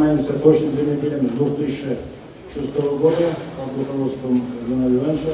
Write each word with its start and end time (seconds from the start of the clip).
занимаемся 0.00 0.32
точным 0.32 0.72
земледелием 0.72 1.26
с 1.26 1.32
2006 1.32 2.74
года 3.00 3.16
под 3.56 3.78
руководством 3.78 4.42
Геннадия 4.66 4.96
Ивановича, 4.96 5.30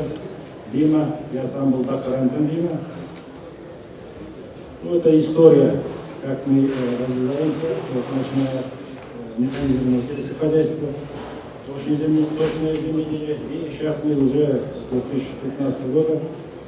Дима, 0.72 1.16
я 1.32 1.46
сам 1.46 1.70
был 1.70 1.84
докторантом 1.84 2.48
Дима. 2.48 2.80
Ну, 4.82 4.96
это 4.96 5.16
история, 5.18 5.80
как 6.22 6.44
мы 6.46 6.64
э, 6.64 6.68
развиваемся, 7.00 7.66
вот, 7.94 8.04
начиная 8.16 8.64
э, 9.38 10.34
хозяйство, 10.40 10.88
точное, 11.66 11.96
земле, 11.96 12.24
точное 12.36 12.74
земледелие, 12.74 13.36
и 13.36 13.70
сейчас 13.70 14.00
мы 14.02 14.16
уже 14.16 14.62
с 14.74 14.90
2015 14.90 15.92
года 15.92 16.20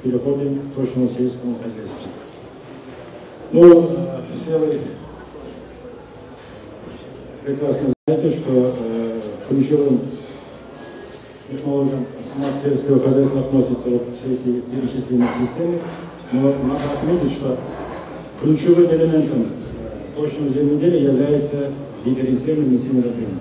переходим 0.04 0.60
к 0.60 0.74
точному 0.74 1.08
сельскому 1.08 1.56
хозяйству. 1.56 2.10
Ну, 3.50 3.90
э, 3.90 4.20
все 4.40 4.56
вы 4.56 4.78
прекрасно 7.48 7.88
знаете, 8.06 8.36
что 8.36 8.74
э, 8.78 9.20
ключевым 9.48 10.00
технологиям 11.50 12.04
смарт-сельского 12.30 13.00
хозяйства 13.00 13.40
относятся 13.40 13.88
вот 13.88 14.02
все 14.14 14.34
эти 14.34 14.60
перечисленные 14.60 15.28
системы, 15.40 15.78
но 16.32 16.54
надо 16.64 16.82
отметить, 17.00 17.36
что 17.36 17.56
ключевым 18.42 18.90
элементом 18.90 19.46
э, 19.46 20.14
точного 20.14 20.50
земледелия 20.50 21.00
является 21.10 21.72
дифференцированное 22.04 22.68
внесение. 22.68 23.38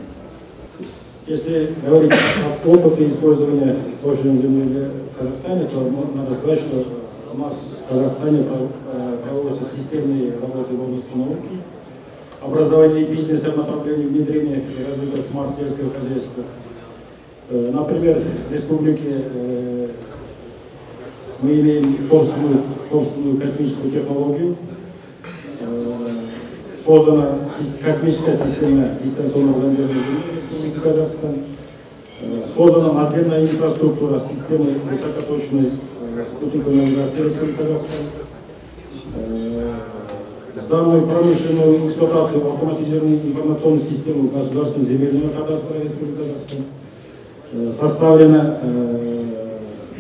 Если 1.28 1.74
говорить 1.86 2.14
о 2.14 2.70
опыте 2.70 3.10
использования 3.10 3.76
точного 4.02 4.38
земледелия 4.38 4.92
в 5.14 5.20
Казахстане, 5.20 5.68
то 5.68 5.82
надо 6.16 6.36
сказать, 6.36 6.60
что 6.60 6.86
у 7.34 7.38
нас 7.38 7.82
в 7.86 7.90
Казахстане 7.90 8.46
э, 8.50 9.18
проводятся 9.26 9.64
системные 9.76 10.32
работы 10.42 10.76
в 10.76 10.82
области 10.82 11.14
науки, 11.14 11.57
образования 12.48 13.04
бизнеса 13.04 13.52
в 13.52 13.58
направлении 13.58 14.06
внедрения 14.06 14.56
и 14.56 14.90
развития 14.90 15.22
смарт-сельского 15.30 15.92
хозяйства. 15.92 16.44
Э, 17.50 17.72
например, 17.74 18.22
в 18.50 18.54
республике 18.54 19.04
э, 19.06 19.88
мы 21.42 21.52
имеем 21.52 21.98
собственную, 22.10 22.64
собственную 22.90 23.38
космическую 23.40 23.92
технологию, 23.92 24.56
создана 26.84 27.40
космическая 27.84 28.34
система 28.34 28.90
дистанционного 29.04 29.62
зондирования 29.62 30.02
Республики 30.34 30.80
Казахстан, 30.80 31.36
создана 32.56 32.94
наземная 32.94 33.44
инфраструктура 33.44 34.20
системы 34.20 34.72
высокоточной 34.90 35.74
спутниковой 36.34 36.76
навигации 36.76 37.26
Республики 37.26 37.58
Казахстан, 37.58 38.04
сданную 40.60 41.08
промышленную 41.08 41.88
эксплуатацию 41.88 42.48
автоматизированной 42.52 43.18
информационной 43.18 43.80
системы 43.80 44.30
государственного 44.30 44.92
земельного 44.92 45.30
кадастра 45.30 45.82
Республики 45.82 46.18
Казахстан, 46.18 47.76
составлена 47.80 48.60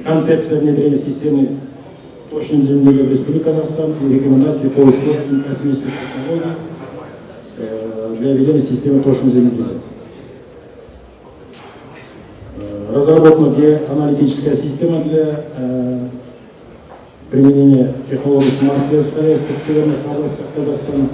концепция 0.04 0.60
внедрения 0.60 0.98
системы 0.98 1.50
точной 2.32 2.62
земли 2.62 3.04
в 3.04 3.12
Республике 3.12 3.46
Казахстан 3.46 3.94
и 4.02 4.14
рекомендации 4.14 4.70
по 4.70 4.82
использованию 4.82 5.44
космических 5.48 5.92
технологий 6.16 6.58
для 8.18 8.34
ведения 8.34 8.62
системы 8.62 9.04
точной 9.04 9.32
земледелия. 9.32 9.78
Разработана 12.92 13.54
геоаналитическая 13.54 14.56
система 14.56 15.04
для 15.04 15.46
э, 15.58 16.08
применения 17.30 17.94
технологий 18.10 18.52
смарт-средств 18.60 19.46
в 19.50 19.68
северных 19.68 19.98
областях 20.06 20.46
Казахстана. 20.56 21.10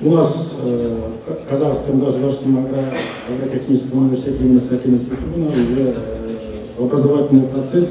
У 0.00 0.10
нас 0.10 0.56
э, 0.60 1.10
в 1.26 1.48
Казахском 1.48 2.00
государственном 2.00 2.66
агротехническом 3.28 4.06
университете 4.06 4.38
имени 4.44 4.58
Сакина 4.58 4.98
Степана 4.98 5.46
уже 5.46 5.94
э, 5.94 5.94
в 6.76 6.84
образовательный 6.84 7.46
процесс 7.46 7.88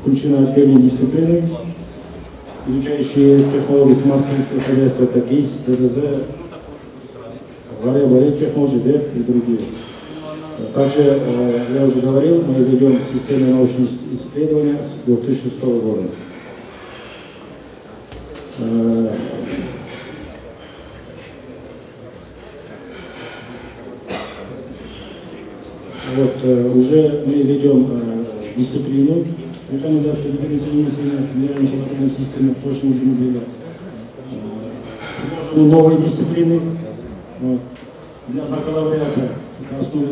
включены 0.00 0.48
отдельные 0.48 0.82
дисциплины, 0.82 1.42
изучающие 2.68 3.38
технологии 3.52 3.94
смарт-сельского 3.94 4.60
хозяйства, 4.60 5.06
ГИС, 5.28 5.60
ДЗЗ, 5.66 5.98
Варя 7.82 8.30
технологии, 8.32 9.02
и 9.16 9.18
другие. 9.18 9.60
Также, 10.74 11.00
э, 11.00 11.66
я 11.74 11.84
уже 11.84 12.00
говорил, 12.00 12.42
мы 12.42 12.62
ведем 12.62 13.00
системы 13.02 13.54
научных 13.54 13.88
исследования 14.12 14.80
с 14.80 15.04
2006 15.04 15.60
года. 15.62 16.02
Э, 18.60 19.10
вот, 26.16 26.36
э, 26.44 26.72
уже 26.72 27.24
мы 27.26 27.32
ведем 27.32 28.26
дисциплину 28.56 29.24
механизации 29.70 30.30
генеральной 30.30 31.68
полотенной 31.68 32.10
системы 32.10 32.54
точного 32.62 32.94
земледелия. 32.94 33.42
Новые 35.56 36.02
дисциплины 36.02 36.60
вот, 37.40 37.60
для 38.28 38.42
бакалавриата, 38.44 39.30
это 39.60 39.80
основы 39.80 40.06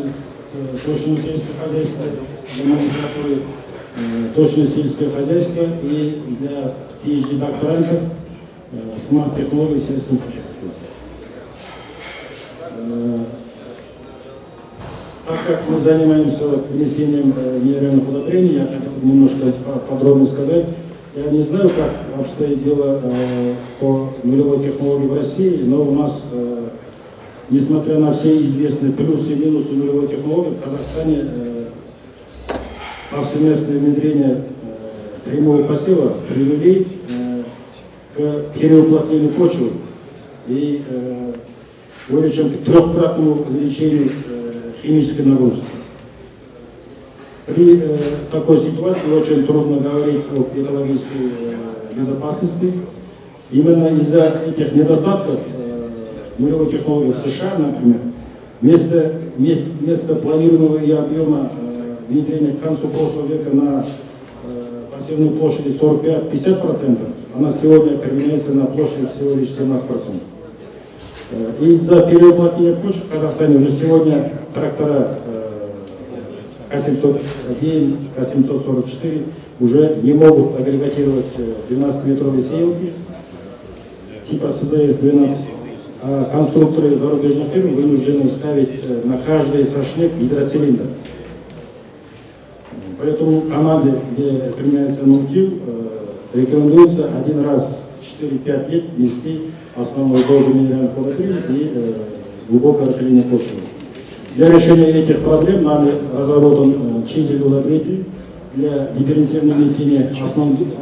точного 0.85 1.21
сельского 1.21 1.55
хозяйства, 1.63 2.05
для 2.55 2.65
магистратуры 2.65 3.41
точное 4.35 4.67
сельское 4.67 5.09
хозяйство 5.09 5.65
и 5.83 6.21
для 6.39 6.75
PhD-докторантов 7.03 7.99
смарт-технологий 9.07 9.79
сельского 9.79 10.19
хозяйства. 10.19 10.69
Так 15.27 15.37
как 15.45 15.69
мы 15.69 15.79
занимаемся 15.79 16.47
внесением 16.71 17.33
минеральных 17.63 18.09
удобрений, 18.09 18.55
я 18.55 18.65
хотел 18.65 18.91
немножко 19.03 19.53
подробно 19.87 20.25
сказать. 20.25 20.65
Я 21.15 21.31
не 21.31 21.41
знаю, 21.41 21.69
как 21.69 22.19
обстоит 22.19 22.63
дело 22.63 23.01
по 23.79 24.09
нулевой 24.23 24.63
технологии 24.63 25.07
в 25.07 25.15
России, 25.15 25.61
но 25.63 25.83
у 25.83 25.91
нас 25.91 26.25
несмотря 27.49 27.97
на 27.97 28.11
все 28.11 28.41
известные 28.41 28.93
плюсы 28.93 29.33
и 29.33 29.35
минусы 29.35 29.71
нулевой 29.71 30.07
технологии, 30.07 30.51
в 30.51 30.63
Казахстане 30.63 31.25
э, 31.25 31.65
повсеместное 33.11 33.79
внедрение 33.79 34.43
э, 35.25 35.29
прямого 35.29 35.63
посева 35.63 36.13
привели 36.29 36.87
э, 37.09 37.43
к 38.15 38.59
переуплотнению 38.59 39.29
почвы 39.31 39.71
и 40.47 40.83
э, 40.87 41.33
более 42.09 42.31
чем 42.31 42.51
к 42.51 42.63
трехкратному 42.63 43.43
увеличению 43.47 44.09
э, 44.09 44.71
химической 44.81 45.21
нагрузки. 45.21 45.63
При 47.47 47.81
э, 47.81 47.97
такой 48.31 48.59
ситуации 48.59 49.11
очень 49.11 49.45
трудно 49.45 49.77
говорить 49.77 50.21
о 50.35 50.47
экологической 50.55 51.31
э, 51.41 51.95
безопасности. 51.95 52.73
Именно 53.51 53.87
из-за 53.99 54.43
этих 54.47 54.73
недостатков 54.75 55.39
нулевой 56.39 56.71
технологии 56.71 57.11
в 57.11 57.17
США, 57.17 57.57
например, 57.57 57.99
вместо, 58.61 59.13
вместо, 59.37 59.69
вместо 59.79 60.15
планируемого 60.15 60.77
и 60.77 60.91
объема 60.91 61.51
э, 61.61 61.95
внедрения 62.07 62.53
к 62.53 62.61
концу 62.61 62.87
прошлого 62.87 63.27
века 63.27 63.55
на 63.55 63.85
э, 64.45 64.83
посевной 64.95 65.31
площади 65.31 65.77
45-50%, 65.79 66.97
она 67.35 67.51
сегодня 67.51 67.97
применяется 67.97 68.51
на 68.51 68.65
площади 68.65 69.07
всего 69.07 69.35
лишь 69.35 69.49
17%. 69.49 69.81
Э, 71.31 71.65
Из-за 71.65 72.01
переуплотнения 72.01 72.75
почв 72.75 73.05
в 73.05 73.11
Казахстане 73.11 73.57
уже 73.57 73.71
сегодня 73.71 74.31
трактора 74.53 75.15
э, 75.25 75.67
К-701, 76.69 77.97
К-744 78.15 79.23
уже 79.59 79.97
не 80.01 80.13
могут 80.13 80.57
агрегатировать 80.57 81.25
12-метровые 81.69 82.41
сеялки 82.41 82.93
типа 84.29 84.47
СЗС-12 84.47 85.29
а 85.29 85.48
конструкторы 86.01 86.95
зарубежных 86.95 87.49
фирм 87.49 87.75
вынуждены 87.75 88.27
ставить 88.27 88.85
э, 88.87 89.01
на 89.03 89.17
каждый 89.17 89.65
сошник 89.65 90.13
гидроцилиндр. 90.17 90.85
Поэтому 92.97 93.41
команды, 93.41 93.93
где 94.11 94.31
применяется 94.57 95.05
ноутил, 95.05 95.59
э, 95.67 96.39
рекомендуется 96.39 97.09
один 97.19 97.43
раз 97.43 97.81
в 97.99 98.23
4-5 98.23 98.69
лет 98.71 98.83
ввести 98.95 99.41
основную 99.75 100.25
дозу 100.25 100.53
минеральных 100.53 100.97
удобрений 100.97 101.35
и 101.49 101.71
э, 101.75 101.93
глубокое 102.47 102.87
расширение 102.87 103.23
почвы. 103.23 103.57
Для 104.35 104.51
решения 104.51 104.91
этих 104.91 105.19
проблем 105.19 105.63
нами 105.63 105.93
разработан 106.17 107.03
чизель 107.05 107.41
удобритель 107.41 108.05
для 108.55 108.89
дифференцированного 108.97 109.57
внесения 109.57 110.11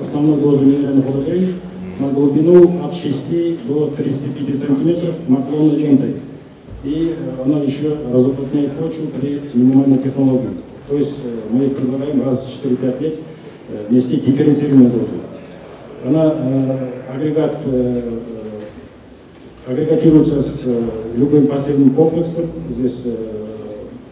основной, 0.01 0.39
дозы 0.39 0.63
минеральных 0.63 1.09
удобрений 1.09 1.55
на 1.99 2.09
глубину 2.09 2.85
от 2.85 2.93
6 2.93 3.67
до 3.67 3.93
35 3.97 4.59
сантиметров 4.59 5.15
наклонной 5.27 5.75
лентой. 5.77 6.15
И 6.83 7.15
э, 7.17 7.41
она 7.43 7.59
еще 7.59 7.97
разуплотняет 8.13 8.73
почву 8.73 9.07
при 9.07 9.41
минимальной 9.53 9.97
технологии. 9.97 10.49
То 10.87 10.97
есть 10.97 11.17
э, 11.23 11.39
мы 11.49 11.69
предлагаем 11.69 12.23
раз 12.23 12.43
в 12.43 12.65
4-5 12.65 13.01
лет 13.01 13.19
э, 13.69 13.85
внести 13.89 14.17
дифференцированную 14.17 14.91
дозу. 14.91 15.13
Она 16.05 16.35
агрегат 17.13 17.57
агрегатируется 19.65 20.41
с 20.41 20.63
любым 21.15 21.47
пассивным 21.47 21.89
комплексом. 21.89 22.45
Здесь 22.69 23.03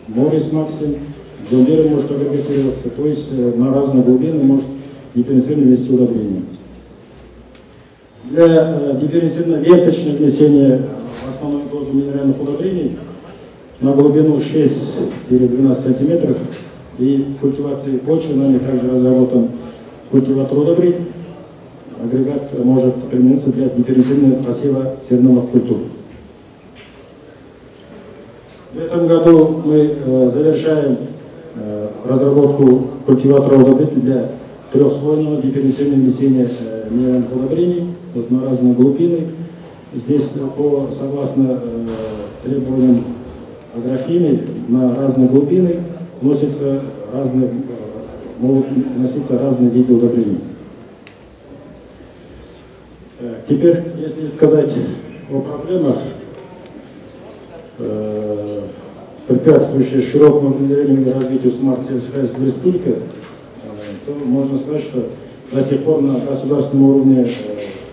Морис 0.08 0.52
Максим, 0.52 0.96
Джон 1.50 1.90
может 1.90 2.12
агрегатироваться, 2.12 2.90
то 2.90 3.06
есть 3.06 3.32
на 3.32 3.72
разные 3.72 4.04
глубины 4.04 4.44
может 4.44 4.66
дифференцированно 5.14 5.70
вести 5.70 5.94
удобрение. 5.94 6.42
Для 8.30 8.96
дифференцированного 9.00 9.62
веточного 9.62 10.18
внесения 10.18 10.82
основной 11.28 11.70
дозы 11.72 11.92
минеральных 11.92 12.42
удобрений 12.42 12.98
на 13.82 13.94
глубину 13.94 14.38
6-12 14.38 15.00
см 15.30 16.36
и 16.98 17.26
культивации 17.40 17.98
почвы 17.98 18.36
нами 18.36 18.58
также 18.58 18.90
разработан 18.90 19.50
культиватор 20.10 20.58
удобрить. 20.58 20.96
Агрегат 22.04 22.52
может 22.64 22.96
применяться 23.10 23.52
для 23.52 23.70
дифференцированного 23.70 24.44
посева 24.44 24.96
зерновых 25.08 25.50
культур. 25.52 25.78
В 28.74 28.78
этом 28.80 29.08
году 29.08 29.62
мы 29.64 29.96
э, 30.06 30.30
завершаем 30.34 30.98
э, 31.56 31.88
разработку 32.06 32.88
культиватора 33.06 33.58
удобрителя 33.58 34.02
для 34.02 34.30
трехслойного 34.74 35.42
дифференцированного 35.42 36.02
внесения 36.02 36.50
э, 36.50 36.88
минеральных 36.90 37.34
удобрений 37.34 37.95
вот 38.16 38.32
на 38.32 38.46
разные 38.46 38.74
глубины. 38.74 39.28
Здесь 39.94 40.34
по, 40.58 40.90
согласно 40.92 41.60
э, 41.62 41.88
требованиям 42.44 43.04
агрохимии 43.76 44.44
на 44.68 44.96
разные 44.96 45.28
глубины 45.28 45.84
носятся 46.22 46.82
разные, 47.14 47.52
могут 48.40 48.66
носиться 48.98 49.38
разные 49.38 49.70
виды 49.70 49.94
удобрений. 49.94 50.40
Э, 53.20 53.36
теперь, 53.48 53.84
если 54.00 54.26
сказать 54.28 54.74
о 55.32 55.40
проблемах, 55.42 55.98
э, 57.80 58.62
препятствующих 59.28 60.04
широкому 60.04 60.54
внедрению 60.54 61.08
и 61.08 61.12
развитию 61.12 61.52
смарт-сельскохозяйства 61.52 62.40
в 62.40 62.46
республике, 62.46 62.90
э, 62.90 62.98
то 64.06 64.14
можно 64.26 64.58
сказать, 64.58 64.82
что 64.82 65.10
до 65.52 65.64
сих 65.64 65.84
пор 65.84 66.02
на 66.02 66.20
государственном 66.20 66.90
уровне 66.90 67.28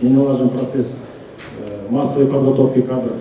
не 0.03 0.11
налажен 0.11 0.51
процесс 0.51 0.97
массовой 1.91 2.27
подготовки 2.27 2.81
кадров 2.81 3.17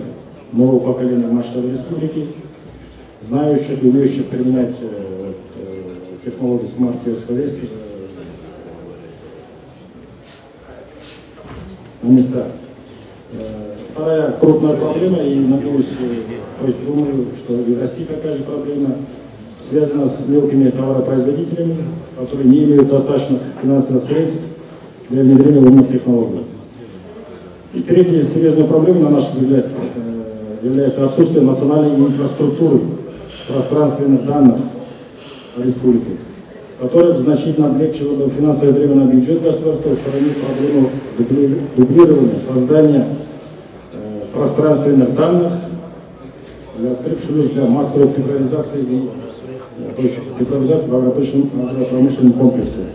нового 0.52 0.92
поколения 0.92 1.26
масштаба 1.26 1.68
республики, 1.68 2.28
знающих 3.20 3.82
и 3.82 3.88
умеющих 3.88 4.26
применять 4.28 4.74
э, 4.80 5.32
э, 5.56 6.24
технологии 6.24 6.66
смарт-сельскохозяйства 6.66 7.68
на 12.02 12.08
местах. 12.08 12.46
Э, 13.32 13.76
вторая 13.92 14.32
крупная 14.32 14.76
проблема, 14.76 15.18
и 15.18 15.38
надеюсь, 15.38 15.90
то 16.60 16.66
есть 16.66 16.84
думаю, 16.84 17.28
что 17.34 17.54
и 17.54 17.74
в 17.74 17.80
России 17.80 18.04
такая 18.04 18.36
же 18.36 18.42
проблема, 18.44 18.96
связана 19.58 20.06
с 20.06 20.26
мелкими 20.26 20.70
товаропроизводителями, 20.70 21.76
которые 22.18 22.48
не 22.48 22.64
имеют 22.64 22.88
достаточных 22.88 23.40
финансовых 23.62 24.04
средств 24.04 24.42
для 25.08 25.22
внедрения 25.22 25.60
умных 25.60 25.90
технологий. 25.90 26.44
И 27.74 27.80
третья 27.80 28.22
серьезная 28.22 28.66
проблема, 28.66 29.08
на 29.08 29.10
наш 29.10 29.30
взгляд, 29.30 29.66
является 30.62 31.06
отсутствие 31.06 31.42
национальной 31.42 31.94
инфраструктуры 32.06 32.80
пространственных 33.48 34.26
данных 34.26 34.58
республики, 35.56 36.18
которая 36.78 37.14
значительно 37.14 37.68
облегчила 37.68 38.16
бы 38.16 38.30
финансовое 38.30 38.72
время 38.74 38.96
на 38.96 39.10
бюджет 39.10 39.42
государства, 39.42 39.90
устранив 39.90 40.36
проблему 40.36 40.90
дублирования, 41.76 42.34
создания 42.46 43.06
э, 43.94 44.20
пространственных 44.34 45.14
данных, 45.14 45.52
открыв 46.90 47.24
шлюз 47.24 47.50
для 47.52 47.64
массовой 47.64 48.08
цифровизации 48.08 48.80
и 48.80 49.08
э, 49.78 50.08
цифровизации 50.38 50.88
в 50.88 50.96
агропромышленном 50.96 52.32
комплексе. 52.34 52.86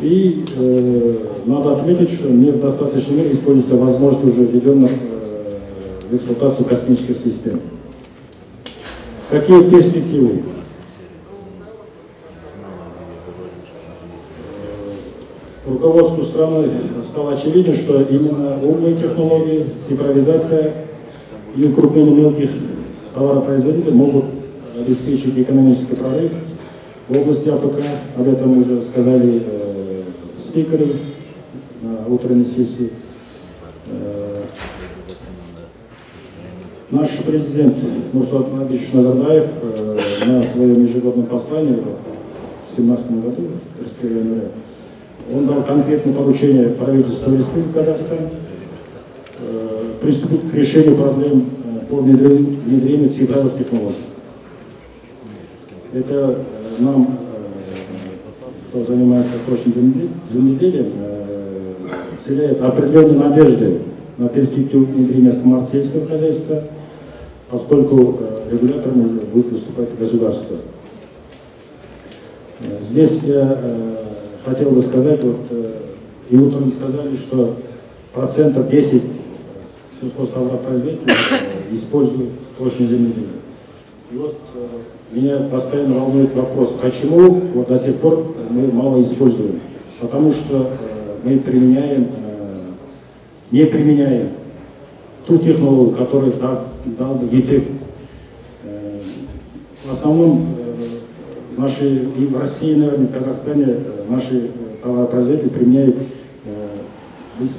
И 0.00 0.44
э, 0.56 1.14
надо 1.46 1.72
отметить, 1.72 2.12
что 2.12 2.28
не 2.28 2.52
в 2.52 2.60
достаточной 2.60 3.16
мере 3.16 3.32
используется 3.32 3.76
возможность 3.76 4.26
уже 4.26 4.46
введенных 4.46 4.90
э, 4.92 5.58
в 6.08 6.14
эксплуатацию 6.14 6.66
космических 6.66 7.16
систем. 7.16 7.60
Какие 9.28 9.68
перспективы? 9.68 10.42
Руководству 15.66 16.22
страны 16.22 16.68
стало 17.02 17.32
очевидно, 17.32 17.74
что 17.74 18.00
именно 18.00 18.56
умные 18.62 18.96
технологии, 18.96 19.66
цифровизация 19.86 20.74
и 21.56 21.64
укрупнение 21.64 22.14
мелких 22.14 22.50
товаропроизводителей 23.14 23.92
могут 23.92 24.24
обеспечить 24.78 25.36
экономический 25.36 25.96
прорыв 25.96 26.30
в 27.08 27.18
области 27.18 27.48
АПК. 27.48 27.82
Об 28.16 28.28
этом 28.28 28.58
уже 28.58 28.80
сказали 28.80 29.42
э, 30.58 30.64
спикеры 30.64 30.88
на 31.82 32.12
утренней 32.12 32.44
сессии. 32.44 32.90
Наш 36.90 37.10
президент 37.18 37.76
Нурсултан 38.14 38.62
Абишевич 38.62 38.92
Назарбаев 38.94 39.44
э, 39.62 39.98
на 40.26 40.42
своем 40.42 40.86
ежегодном 40.86 41.26
послании 41.26 41.74
в 41.74 42.74
2017 42.74 43.10
году, 43.10 43.42
31 43.78 44.18
января, 44.18 44.48
он 45.34 45.46
дал 45.46 45.62
конкретное 45.64 46.14
поручение 46.14 46.70
правительству 46.70 47.36
Республики 47.36 47.74
Казахстан 47.74 48.18
э, 49.38 49.92
приступить 50.00 50.50
к 50.50 50.54
решению 50.54 50.96
проблем 50.96 51.44
э, 51.64 51.86
по 51.90 51.96
внедрению, 51.96 53.10
цифровых 53.10 53.58
технологий. 53.58 53.96
Это 55.92 56.14
э, 56.14 56.82
нам, 56.82 57.18
э, 57.20 57.27
кто 58.68 58.84
занимается 58.84 59.32
точным 59.46 60.10
земледелием, 60.32 60.92
э, 60.96 61.74
вселяет 62.18 62.60
определенные 62.60 63.18
надежды 63.18 63.78
на 64.16 64.28
перспективу 64.28 64.84
внедрения 64.84 65.32
смарт-сельского 65.32 66.06
хозяйства– 66.06 66.62
поскольку 67.50 68.18
э, 68.20 68.50
регулятором 68.50 69.02
уже 69.02 69.20
будет 69.20 69.50
выступать 69.50 69.96
государство. 69.98 70.56
Э, 72.60 72.78
здесь 72.80 73.22
я 73.24 73.58
хотел 74.44 74.70
бы 74.70 74.80
сказать, 74.80 75.22
вот 75.24 75.46
и 76.30 76.36
утром 76.36 76.70
сказали, 76.70 77.16
что 77.16 77.56
процентов 78.12 78.70
10 78.70 79.02
сельхозтоваропроизводителей 80.00 81.14
используют 81.72 82.30
точно 82.58 82.86
земледелие. 82.86 83.28
И 84.12 84.16
вот 84.16 84.36
меня 85.10 85.38
постоянно 85.50 86.00
волнует 86.00 86.34
вопрос, 86.34 86.76
почему 86.80 87.30
вот 87.54 87.68
до 87.68 87.78
сих 87.78 87.96
пор 87.96 88.34
мы 88.50 88.70
мало 88.70 89.00
используем? 89.00 89.60
Потому 90.00 90.30
что 90.32 90.70
мы 91.24 91.38
применяем, 91.38 92.08
не 93.50 93.64
применяем 93.64 94.28
ту 95.26 95.38
технологию, 95.38 95.96
которая 95.96 96.32
даст, 96.32 96.68
дал 96.84 97.14
бы 97.14 97.26
эффект. 97.38 97.70
Э, 98.64 99.00
в 99.84 99.92
основном 99.92 100.46
э, 100.58 101.60
наши 101.60 102.04
и 102.04 102.26
в 102.26 102.38
России, 102.38 102.74
наверное, 102.74 103.06
в 103.06 103.12
Казахстане 103.12 103.64
э, 103.66 104.04
наши 104.08 104.50
товаропроизводители 104.82 105.48
применяют 105.48 105.96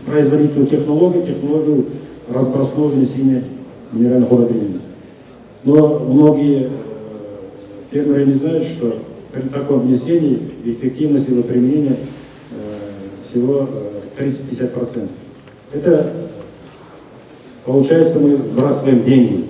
производительную 0.05 0.67
технологию, 0.67 1.25
технологию 1.25 1.85
разбросного 2.33 2.87
внесения 2.87 3.43
минеральных 3.93 4.31
удобрений. 4.31 4.81
Но 5.63 5.99
многие 5.99 6.69
фермеры 7.91 8.25
не 8.25 8.33
знают, 8.33 8.63
что 8.63 8.99
при 9.31 9.41
таком 9.49 9.81
внесении 9.81 10.39
эффективность 10.65 11.29
его 11.29 11.43
применения 11.43 11.97
всего 13.23 13.67
30-50%. 14.17 15.07
Это 15.73 16.11
Получается, 17.69 18.19
мы 18.19 18.37
сбрасываем 18.37 19.03
деньги. 19.03 19.45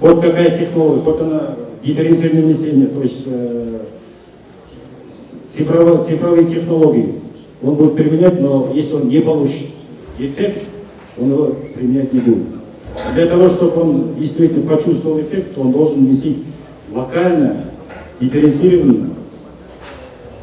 Вот 0.00 0.20
какая 0.20 0.58
технология, 0.58 1.00
вот 1.00 1.20
она 1.22 1.56
дифференциальное 1.82 2.42
внесение, 2.42 2.88
то 2.88 3.00
есть 3.00 3.22
э, 3.24 3.78
цифровые, 5.50 6.02
цифровые 6.02 6.46
технологии. 6.46 7.14
Он 7.62 7.76
будет 7.76 7.96
применять, 7.96 8.38
но 8.38 8.70
если 8.74 8.96
он 8.96 9.08
не 9.08 9.20
получит 9.20 9.68
эффект, 10.18 10.64
он 11.18 11.30
его 11.30 11.56
применять 11.74 12.12
не 12.12 12.20
будет. 12.20 12.44
Для 13.14 13.24
того, 13.24 13.48
чтобы 13.48 13.80
он 13.80 14.14
действительно 14.18 14.68
почувствовал 14.68 15.18
эффект, 15.18 15.56
он 15.56 15.72
должен 15.72 16.04
внести 16.04 16.42
локально, 16.94 17.64
дифференцированно, 18.20 19.10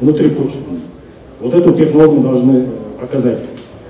внутрипочвенно. 0.00 0.78
Вот 1.40 1.54
эту 1.54 1.72
технологию 1.74 2.22
должны 2.22 2.66
показать. 3.00 3.38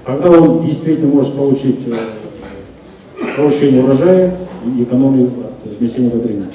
Тогда 0.05 0.31
он 0.31 0.65
действительно 0.65 1.09
может 1.09 1.35
получить 1.35 1.81
э, 1.87 3.27
повышение 3.37 3.83
урожая 3.83 4.37
и 4.67 4.83
экономию 4.83 5.31
от 5.65 5.79
внесения 5.79 6.09
удобрений. 6.09 6.47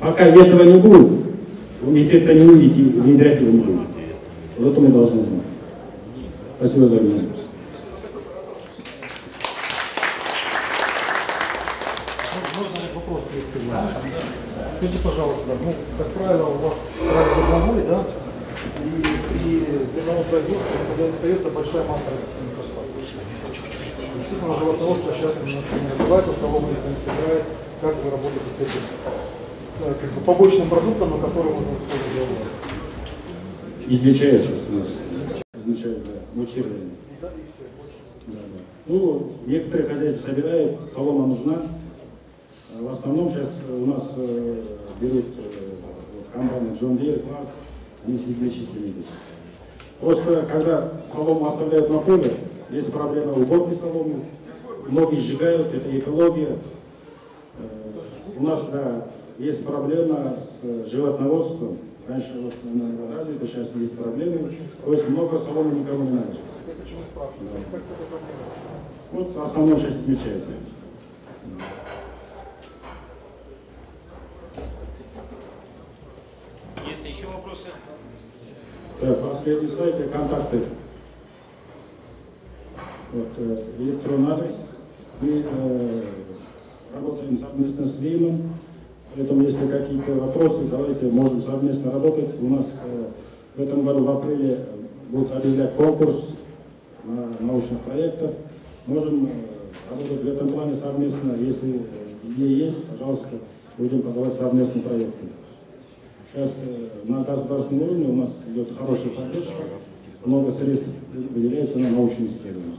Пока 0.00 0.26
этого 0.26 0.62
не 0.62 0.78
будет, 0.78 1.08
он 1.86 1.96
эффекта 1.96 2.34
не 2.34 2.46
увидит 2.46 2.76
и 2.76 3.00
внедрять 3.00 3.40
его 3.40 3.50
не 3.50 3.58
будет. 3.58 3.80
Вот 4.58 4.72
это 4.72 4.80
мы 4.80 4.88
должны 4.88 5.22
знать. 5.22 5.42
Спасибо 6.58 6.86
за 6.86 6.96
внимание. 6.96 7.37
Скажите, 14.78 15.02
пожалуйста, 15.02 15.58
ну, 15.60 15.74
как 15.98 16.06
правило, 16.12 16.50
у 16.50 16.68
вас 16.68 16.90
трак 17.02 17.26
зерновой, 17.34 17.82
да? 17.82 18.06
И 18.86 19.02
при 19.26 19.66
зерновом 19.90 20.22
производстве 20.30 20.78
когда 20.86 21.10
остается 21.10 21.50
большая 21.50 21.82
масса 21.82 22.14
растительных 22.14 22.54
поставок. 22.54 22.86
Естественно, 24.22 24.54
животноводство 24.54 25.12
сейчас 25.12 25.34
немножко 25.42 25.74
не 25.82 25.90
развивается, 25.90 26.32
солома 26.32 26.68
никто 26.70 26.88
не 26.90 26.96
собирает. 26.96 27.42
Как 27.80 27.96
вы 27.96 28.10
работаете 28.10 28.50
с 28.56 28.60
этим 28.62 28.82
э, 29.82 29.94
как 30.00 30.10
бы 30.12 30.20
побочным 30.20 30.68
продуктом, 30.68 31.10
но 31.10 31.18
который 31.18 31.52
можно 31.54 31.74
использовать 31.74 32.12
для 32.14 32.22
вас? 32.22 32.40
Измельчают 33.88 34.42
сейчас 34.44 34.62
у 34.70 34.78
нас. 34.78 34.88
Измельчают, 35.54 36.04
да, 36.04 36.20
мульчирование. 36.34 36.94
Да, 37.20 37.30
да. 38.28 38.38
Ну, 38.86 39.32
некоторые 39.44 39.88
хозяйства 39.88 40.30
собирают, 40.30 40.78
солома 40.94 41.26
нужна. 41.26 41.62
А 42.74 42.82
В 42.82 42.92
основном 42.92 43.30
сейчас 43.30 43.50
у 43.70 43.86
нас 43.86 44.02
э, 44.16 44.62
берут 45.00 45.24
э, 45.38 46.32
комбайны 46.32 46.68
John 46.80 46.98
Deere, 46.98 47.20
класс, 47.20 47.48
они 48.06 48.16
с 48.16 48.22
измельчителями 48.22 48.90
идут. 48.90 49.06
Просто 50.00 50.46
когда 50.50 50.92
солому 51.10 51.46
оставляют 51.46 51.90
на 51.90 51.98
поле, 51.98 52.36
есть 52.70 52.92
проблема 52.92 53.32
уборки 53.32 53.78
соломы, 53.78 54.24
многие 54.86 55.16
сжигают, 55.16 55.72
это 55.72 55.98
экология. 55.98 56.58
Э, 57.58 57.68
У 58.36 58.42
нас, 58.42 58.66
да, 58.72 59.08
есть 59.38 59.64
проблема 59.64 60.38
с 60.38 60.88
животноводством. 60.90 61.78
Раньше 62.06 62.40
вот 62.42 62.54
она 62.64 63.14
развита, 63.14 63.46
сейчас 63.46 63.74
есть 63.74 63.96
проблемы. 63.98 64.50
То 64.84 64.92
есть 64.92 65.08
много 65.08 65.38
соломы 65.38 65.74
никому 65.74 66.04
не 66.04 66.12
надо 66.12 66.36
проблемой? 67.14 67.64
Вот 69.12 69.34
в 69.34 69.42
основном 69.42 69.78
сейчас 69.78 69.94
измельчают. 69.94 70.44
Есть 76.86 77.04
ли 77.04 77.10
еще 77.10 77.26
вопросы? 77.26 77.68
Последний 79.48 79.68
слайд, 79.68 79.94
и 79.98 80.12
контакты. 80.12 80.60
Вот, 83.14 83.28
э, 83.38 83.64
электронный 83.78 84.32
адрес. 84.32 84.56
Мы 85.22 85.42
э, 85.42 86.02
работаем 86.94 87.38
совместно 87.38 87.86
с 87.86 87.98
ВИМом, 87.98 88.42
поэтому 89.14 89.42
если 89.44 89.66
какие-то 89.66 90.12
вопросы, 90.16 90.64
давайте 90.70 91.06
можем 91.06 91.40
совместно 91.40 91.92
работать. 91.92 92.28
У 92.42 92.48
нас 92.48 92.66
э, 92.84 93.06
в 93.56 93.62
этом 93.62 93.86
году 93.86 94.04
в 94.04 94.10
апреле 94.18 94.66
будут 95.08 95.32
объявлять 95.32 95.74
конкурс 95.76 96.34
на 97.04 97.28
научных 97.40 97.80
проектов. 97.80 98.32
Можем 98.84 99.28
э, 99.28 99.30
работать 99.90 100.24
в 100.24 100.28
этом 100.28 100.52
плане 100.52 100.74
совместно. 100.74 101.32
Если 101.40 101.80
идеи 102.22 102.64
есть, 102.66 102.84
пожалуйста, 102.84 103.28
будем 103.78 104.02
подавать 104.02 104.34
совместные 104.34 104.82
проекты. 104.82 105.24
Сейчас 106.32 106.56
э, 106.62 106.88
на 107.04 107.22
государственном 107.22 107.84
уровне 107.84 108.08
у 108.08 108.16
нас 108.16 108.30
идет 108.52 108.76
хорошая 108.76 109.10
поддержка, 109.10 109.62
много 110.24 110.50
средств 110.50 110.88
выделяется 111.10 111.78
на 111.78 111.90
научные 111.90 112.28
исследования. 112.28 112.76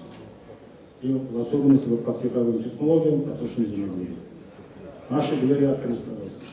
И 1.02 1.12
в 1.12 1.40
особенности 1.40 1.88
вот 1.88 2.06
по 2.06 2.14
цифровым 2.14 2.62
технологиям, 2.64 3.22
по 3.22 3.32
точным 3.32 3.66
земледелию. 3.66 4.16
Двери 5.10 5.66
открыты. 5.66 6.02
пожалуйста. 6.02 6.44